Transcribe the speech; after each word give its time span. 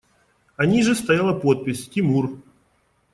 А 0.55 0.65
ниже 0.65 0.95
стояла 0.95 1.33
подпись: 1.33 1.87
«Тимур». 1.87 2.29